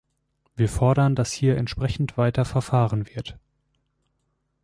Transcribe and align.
Wir 0.55 0.67
fordern, 0.67 1.13
dass 1.13 1.31
hier 1.31 1.57
entsprechend 1.57 2.17
weiter 2.17 2.43
verfahren 2.43 3.05
wird. 3.07 3.37